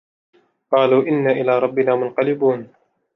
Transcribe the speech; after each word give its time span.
قَالُوا 0.71 1.03
إِنَّا 1.03 1.31
إِلَى 1.31 1.59
رَبِّنَا 1.59 1.95
مُنْقَلِبُونَ 1.95 2.73